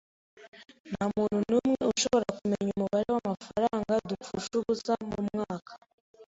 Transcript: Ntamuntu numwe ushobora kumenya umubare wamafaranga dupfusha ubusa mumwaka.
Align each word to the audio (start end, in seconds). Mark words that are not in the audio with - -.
Ntamuntu 0.91 1.37
numwe 1.51 1.81
ushobora 1.93 2.29
kumenya 2.39 2.69
umubare 2.75 3.09
wamafaranga 3.15 3.93
dupfusha 4.09 4.51
ubusa 4.61 4.93
mumwaka. 5.09 5.73